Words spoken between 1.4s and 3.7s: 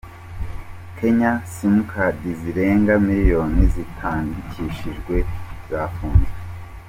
Simukadi zirenga miliyoni